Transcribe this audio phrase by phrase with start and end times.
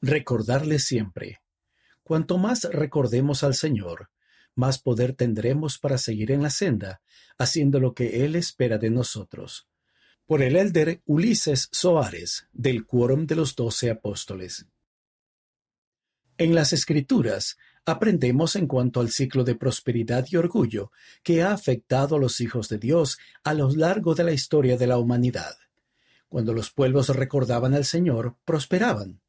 [0.00, 1.40] Recordarle siempre.
[2.04, 4.10] Cuanto más recordemos al Señor,
[4.54, 7.00] más poder tendremos para seguir en la senda,
[7.36, 9.68] haciendo lo que Él espera de nosotros.
[10.26, 14.66] Por el elder Ulises Soares, del Quórum de los Doce Apóstoles.
[16.36, 22.16] En las Escrituras aprendemos en cuanto al ciclo de prosperidad y orgullo que ha afectado
[22.16, 25.56] a los hijos de Dios a lo largo de la historia de la humanidad.
[26.28, 29.20] Cuando los pueblos recordaban al Señor, prosperaban.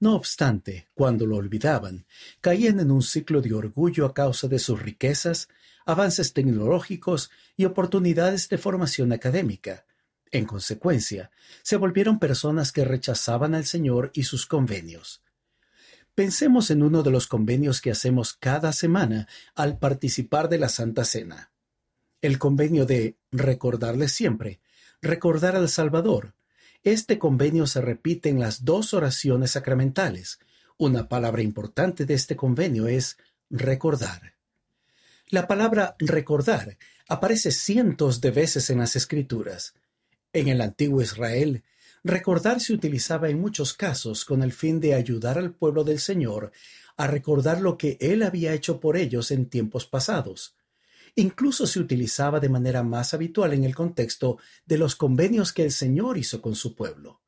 [0.00, 2.06] No obstante, cuando lo olvidaban,
[2.40, 5.48] caían en un ciclo de orgullo a causa de sus riquezas,
[5.86, 9.86] avances tecnológicos y oportunidades de formación académica.
[10.30, 11.30] En consecuencia,
[11.62, 15.22] se volvieron personas que rechazaban al Señor y sus convenios.
[16.14, 21.04] Pensemos en uno de los convenios que hacemos cada semana al participar de la Santa
[21.04, 21.52] Cena.
[22.20, 24.60] El convenio de recordarle siempre,
[25.02, 26.34] recordar al Salvador,
[26.84, 30.38] este convenio se repite en las dos oraciones sacramentales.
[30.76, 33.16] Una palabra importante de este convenio es
[33.48, 34.34] recordar.
[35.28, 36.76] La palabra recordar
[37.08, 39.74] aparece cientos de veces en las Escrituras.
[40.34, 41.64] En el antiguo Israel,
[42.02, 46.52] recordar se utilizaba en muchos casos con el fin de ayudar al pueblo del Señor
[46.98, 50.54] a recordar lo que Él había hecho por ellos en tiempos pasados.
[51.16, 55.70] Incluso se utilizaba de manera más habitual en el contexto de los convenios que el
[55.70, 57.20] Señor hizo con su pueblo.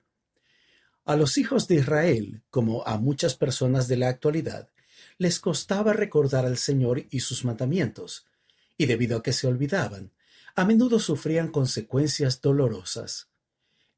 [1.05, 4.69] A los hijos de Israel, como a muchas personas de la actualidad,
[5.19, 8.27] les costaba recordar al Señor y sus mandamientos,
[8.77, 10.13] y debido a que se olvidaban,
[10.57, 13.29] a menudo sufrían consecuencias dolorosas.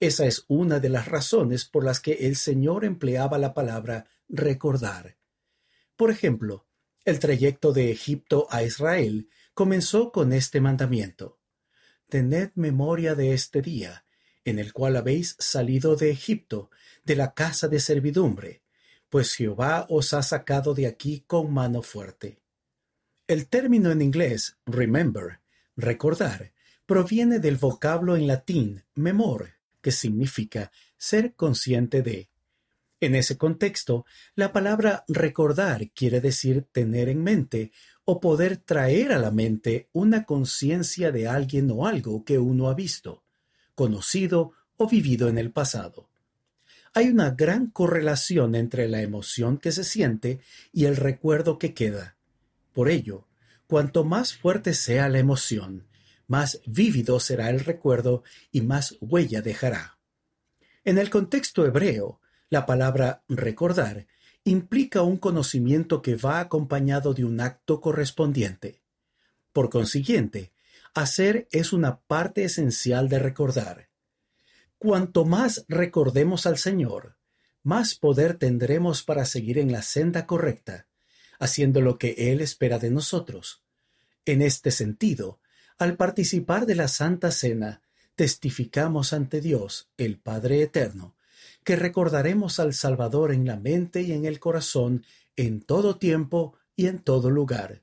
[0.01, 5.17] Esa es una de las razones por las que el Señor empleaba la palabra recordar.
[5.97, 6.67] Por ejemplo,
[7.05, 9.29] el trayecto de Egipto a Israel
[9.59, 11.41] comenzó con este mandamiento.
[12.09, 14.05] Tened memoria de este día,
[14.45, 16.71] en el cual habéis salido de Egipto,
[17.05, 18.63] de la casa de servidumbre,
[19.09, 22.39] pues Jehová os ha sacado de aquí con mano fuerte.
[23.27, 25.41] El término en inglés remember,
[25.75, 26.53] recordar,
[26.87, 32.31] proviene del vocablo en latín memor, que significa ser consciente de.
[33.01, 37.73] En ese contexto, la palabra recordar quiere decir tener en mente
[38.11, 42.75] o poder traer a la mente una conciencia de alguien o algo que uno ha
[42.75, 43.23] visto,
[43.75, 46.09] conocido o vivido en el pasado.
[46.95, 50.41] Hay una gran correlación entre la emoción que se siente
[50.73, 52.17] y el recuerdo que queda.
[52.73, 53.27] Por ello,
[53.67, 55.87] cuanto más fuerte sea la emoción,
[56.27, 59.99] más vívido será el recuerdo y más huella dejará.
[60.83, 64.07] En el contexto hebreo, la palabra recordar
[64.49, 68.83] implica un conocimiento que va acompañado de un acto correspondiente.
[69.53, 70.53] Por consiguiente,
[70.95, 73.89] hacer es una parte esencial de recordar.
[74.79, 77.17] Cuanto más recordemos al Señor,
[77.63, 80.87] más poder tendremos para seguir en la senda correcta,
[81.39, 83.63] haciendo lo que Él espera de nosotros.
[84.25, 85.41] En este sentido,
[85.79, 87.83] al participar de la Santa Cena,
[88.15, 91.15] testificamos ante Dios, el Padre Eterno,
[91.65, 95.05] que recordaremos al Salvador en la mente y en el corazón
[95.37, 97.83] en todo tiempo y en todo lugar.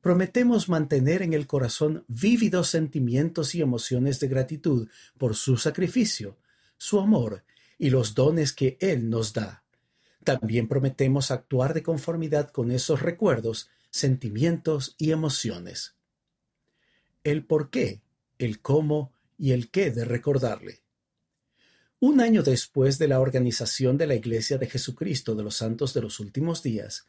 [0.00, 6.36] Prometemos mantener en el corazón vívidos sentimientos y emociones de gratitud por su sacrificio,
[6.76, 7.44] su amor
[7.78, 9.64] y los dones que Él nos da.
[10.24, 15.96] También prometemos actuar de conformidad con esos recuerdos, sentimientos y emociones.
[17.22, 18.02] El por qué,
[18.38, 20.83] el cómo y el qué de recordarle.
[22.06, 26.02] Un año después de la organización de la Iglesia de Jesucristo de los Santos de
[26.02, 27.06] los Últimos Días,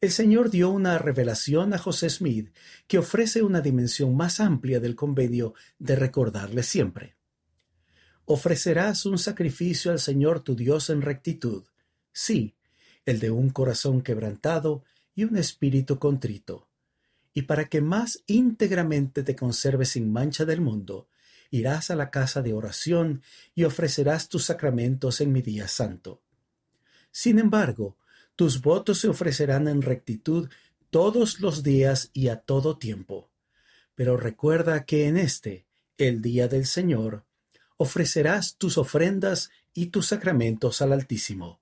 [0.00, 2.52] el Señor dio una revelación a José Smith
[2.88, 7.14] que ofrece una dimensión más amplia del convenio de recordarle siempre.
[8.24, 11.62] Ofrecerás un sacrificio al Señor tu Dios en rectitud,
[12.12, 12.56] sí,
[13.06, 14.82] el de un corazón quebrantado
[15.14, 16.66] y un espíritu contrito.
[17.32, 21.06] Y para que más íntegramente te conserves sin mancha del mundo,
[21.52, 23.22] irás a la casa de oración
[23.54, 26.22] y ofrecerás tus sacramentos en mi día santo.
[27.12, 27.98] Sin embargo,
[28.36, 30.48] tus votos se ofrecerán en rectitud
[30.88, 33.30] todos los días y a todo tiempo.
[33.94, 35.66] Pero recuerda que en este,
[35.98, 37.26] el día del Señor,
[37.76, 41.60] ofrecerás tus ofrendas y tus sacramentos al Altísimo,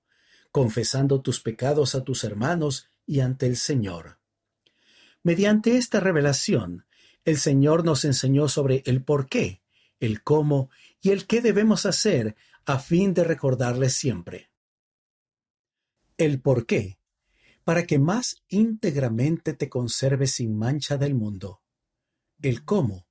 [0.52, 4.18] confesando tus pecados a tus hermanos y ante el Señor.
[5.24, 6.86] Mediante esta revelación,
[7.24, 9.60] el Señor nos enseñó sobre el por qué
[10.00, 10.70] el cómo
[11.00, 14.50] y el qué debemos hacer a fin de recordarles siempre.
[16.16, 16.98] El por qué,
[17.64, 21.62] para que más íntegramente te conserves sin mancha del mundo.
[22.42, 23.06] El cómo,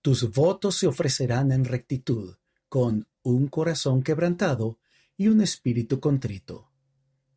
[0.00, 2.36] tus votos se ofrecerán en rectitud,
[2.68, 4.78] con un corazón quebrantado
[5.16, 6.70] y un espíritu contrito.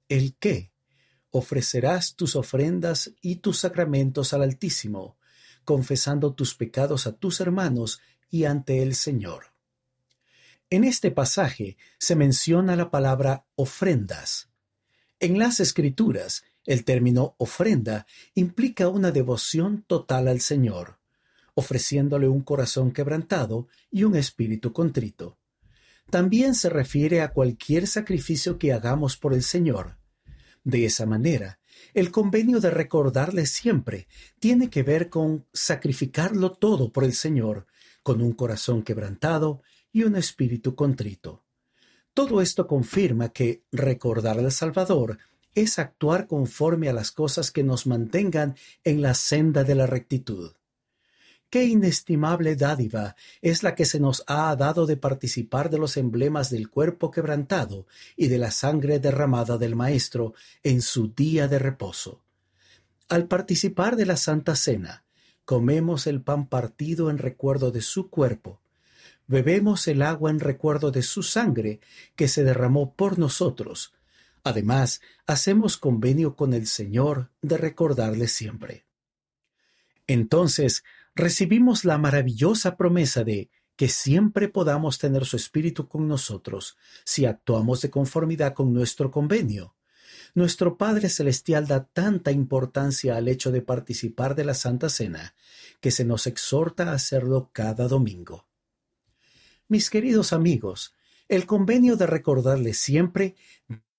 [0.09, 0.73] el qué.
[1.29, 5.17] Ofrecerás tus ofrendas y tus sacramentos al Altísimo,
[5.63, 9.53] confesando tus pecados a tus hermanos y ante el Señor.
[10.69, 14.49] En este pasaje se menciona la palabra ofrendas.
[15.19, 20.99] En las Escrituras, el término ofrenda implica una devoción total al Señor,
[21.53, 25.37] ofreciéndole un corazón quebrantado y un espíritu contrito.
[26.09, 29.97] También se refiere a cualquier sacrificio que hagamos por el Señor.
[30.63, 31.59] De esa manera,
[31.93, 34.07] el convenio de recordarle siempre
[34.39, 37.67] tiene que ver con sacrificarlo todo por el Señor,
[38.07, 39.61] con un corazón quebrantado
[39.91, 41.43] y un espíritu contrito.
[42.13, 45.17] Todo esto confirma que recordar al Salvador
[45.53, 48.55] es actuar conforme a las cosas que nos mantengan
[48.85, 50.53] en la senda de la rectitud.
[51.49, 56.49] Qué inestimable dádiva es la que se nos ha dado de participar de los emblemas
[56.49, 60.33] del cuerpo quebrantado y de la sangre derramada del Maestro
[60.63, 62.21] en su día de reposo.
[63.09, 65.03] Al participar de la Santa Cena,
[65.47, 68.61] comemos el pan partido en recuerdo de su cuerpo,
[69.25, 71.79] bebemos el agua en recuerdo de su sangre
[72.15, 73.93] que se derramó por nosotros,
[74.47, 78.85] Además, hacemos convenio con el Señor de recordarle siempre.
[80.07, 80.85] Entonces,
[81.15, 87.81] recibimos la maravillosa promesa de que siempre podamos tener su Espíritu con nosotros si actuamos
[87.81, 89.75] de conformidad con nuestro convenio.
[90.33, 95.33] Nuestro Padre Celestial da tanta importancia al hecho de participar de la Santa Cena
[95.79, 98.47] que se nos exhorta a hacerlo cada domingo.
[99.67, 100.93] Mis queridos amigos,
[101.27, 103.35] el convenio de recordarle siempre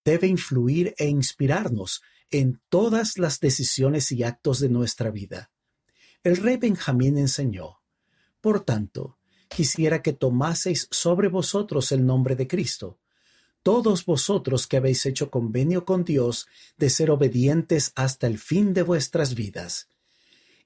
[0.05, 5.51] debe influir e inspirarnos en todas las decisiones y actos de nuestra vida.
[6.23, 7.81] El rey Benjamín enseñó,
[8.41, 12.99] Por tanto, quisiera que tomaseis sobre vosotros el nombre de Cristo,
[13.69, 16.49] todos vosotros que habéis hecho convenio con Dios
[16.79, 19.91] de ser obedientes hasta el fin de vuestras vidas.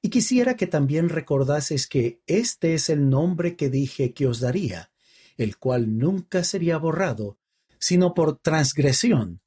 [0.01, 4.93] Y quisiera que también recordaseis que este es el nombre que dije que os daría,
[5.37, 7.39] el cual nunca sería borrado,
[7.81, 9.41] sino por transgresión.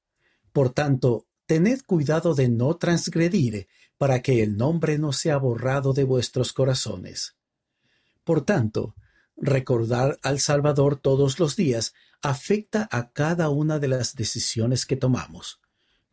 [0.52, 6.04] Por tanto, tened cuidado de no transgredir, para que el nombre no sea borrado de
[6.04, 7.38] vuestros corazones.
[8.26, 8.96] Por tanto,
[9.38, 15.60] recordar al Salvador todos los días afecta a cada una de las decisiones que tomamos.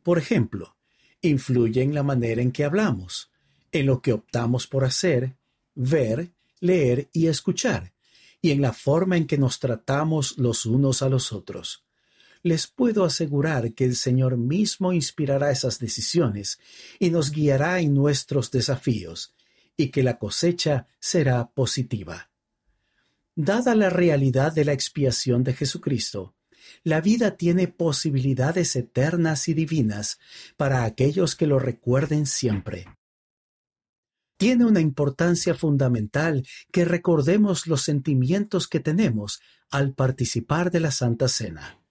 [0.02, 0.76] Por ejemplo,
[1.20, 3.30] influye en la manera en que hablamos,
[3.70, 5.36] en lo que optamos por hacer,
[5.74, 7.92] ver, leer y escuchar,
[8.40, 11.84] y en la forma en que nos tratamos los unos a los otros
[12.42, 16.58] les puedo asegurar que el Señor mismo inspirará esas decisiones
[16.98, 19.32] y nos guiará en nuestros desafíos,
[19.76, 22.31] y que la cosecha será positiva.
[23.34, 26.34] Dada la realidad de la expiación de Jesucristo,
[26.84, 30.18] la vida tiene posibilidades eternas y divinas
[30.56, 32.86] para aquellos que lo recuerden siempre.
[34.36, 39.40] Tiene una importancia fundamental que recordemos los sentimientos que tenemos
[39.70, 41.81] al participar de la Santa Cena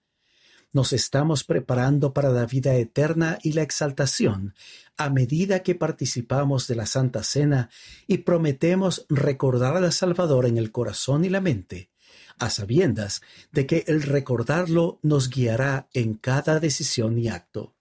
[0.72, 4.54] nos estamos preparando para la vida eterna y la exaltación
[4.96, 7.70] a medida que participamos de la Santa Cena
[8.06, 11.90] y prometemos recordar al Salvador en el corazón y la mente,
[12.38, 13.22] a sabiendas
[13.52, 17.74] de que el recordarlo nos guiará en cada decisión y acto.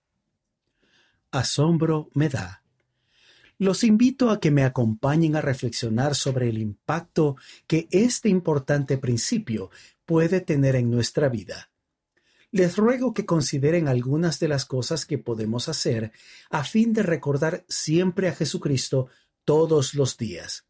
[1.31, 2.64] Asombro me da.
[3.57, 9.69] Los invito a que me acompañen a reflexionar sobre el impacto que este importante principio
[10.06, 11.70] puede tener en nuestra vida
[12.52, 16.12] les ruego que consideren algunas de las cosas que podemos hacer
[16.50, 19.08] a fin de recordar siempre a Jesucristo
[19.46, 20.66] todos los días.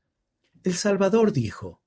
[0.63, 1.81] El Salvador dijo,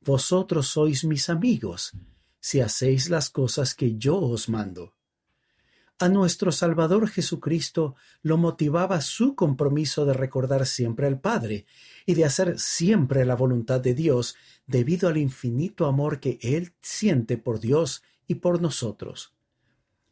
[0.00, 1.92] Vosotros sois mis amigos,
[2.40, 4.94] si hacéis las cosas que yo os mando.
[5.98, 11.64] A nuestro Salvador Jesucristo lo motivaba su compromiso de recordar siempre al Padre
[12.04, 17.38] y de hacer siempre la voluntad de Dios debido al infinito amor que Él siente
[17.38, 19.32] por Dios y por nosotros.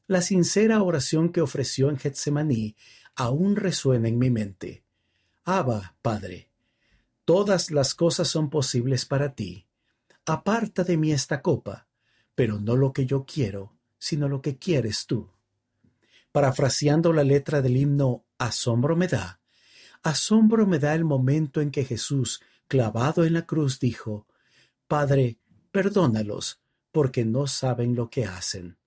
[0.06, 2.76] La sincera oración que ofreció en Getsemaní
[3.16, 4.84] aún resuena en mi mente.
[5.44, 6.50] Abba, Padre,
[7.24, 9.66] todas las cosas son posibles para ti.
[10.26, 11.86] Aparta de mí esta copa,
[12.34, 15.30] pero no lo que yo quiero, sino lo que quieres tú.
[16.32, 19.40] Parafraseando la letra del himno Asombro me da,
[20.02, 24.26] asombro me da el momento en que Jesús, clavado en la cruz, dijo,
[24.88, 25.38] Padre,
[25.70, 26.60] perdónalos,
[26.94, 28.78] porque no saben lo que hacen.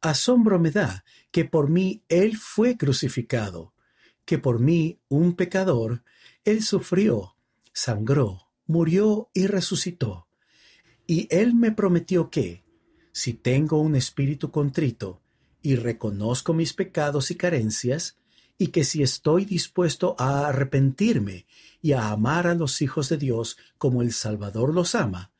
[0.00, 3.74] Asombro me da que por mí Él fue crucificado,
[4.24, 6.04] que por mí, un pecador,
[6.44, 7.36] Él sufrió,
[7.72, 10.28] sangró, murió y resucitó.
[11.04, 12.62] Y Él me prometió que,
[13.10, 15.20] si tengo un espíritu contrito,
[15.62, 18.18] y reconozco mis pecados y carencias,
[18.56, 21.46] y que si estoy dispuesto a arrepentirme
[21.80, 25.31] y a amar a los hijos de Dios como el Salvador los ama,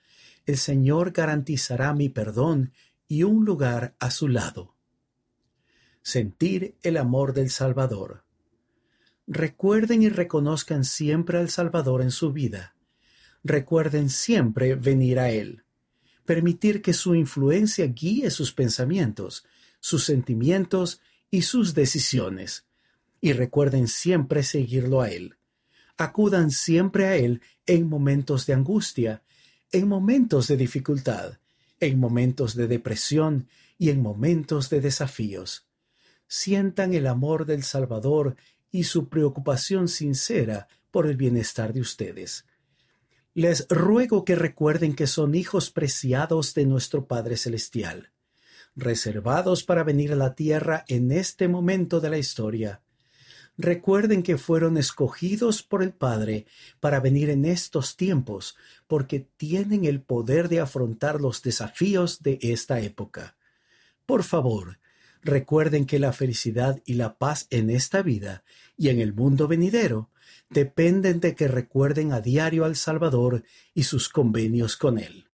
[0.46, 2.72] el Señor garantizará mi perdón
[3.08, 4.74] y un lugar a su lado.
[6.02, 8.24] Sentir el amor del Salvador.
[9.26, 12.74] Recuerden y reconozcan siempre al Salvador en su vida.
[13.44, 15.64] Recuerden siempre venir a Él.
[16.24, 19.44] Permitir que su influencia guíe sus pensamientos,
[19.80, 22.66] sus sentimientos y sus decisiones.
[23.20, 25.36] Y recuerden siempre seguirlo a Él.
[25.96, 29.22] Acudan siempre a Él en momentos de angustia,
[29.72, 31.38] en momentos de dificultad,
[31.80, 33.48] en momentos de depresión
[33.78, 35.66] y en momentos de desafíos.
[36.28, 38.36] Sientan el amor del Salvador
[38.70, 42.44] y su preocupación sincera por el bienestar de ustedes.
[43.34, 48.12] Les ruego que recuerden que son hijos preciados de nuestro Padre Celestial,
[48.76, 52.82] reservados para venir a la tierra en este momento de la historia.
[53.58, 56.46] Recuerden que fueron escogidos por el Padre
[56.80, 58.56] para venir en estos tiempos,
[58.86, 63.36] porque tienen el poder de afrontar los desafíos de esta época.
[64.06, 64.78] Por favor,
[65.22, 68.42] Recuerden que la felicidad y la paz en esta vida
[68.76, 70.10] y en el mundo venidero
[70.50, 75.28] dependen de que recuerden a diario al Salvador y sus convenios con Él.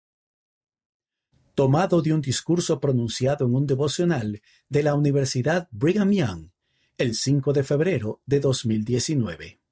[1.55, 4.41] Tomado de un discurso pronunciado en un devocional
[4.71, 6.49] de la Universidad Brigham Young
[6.97, 9.64] el 5 de febrero de 2019.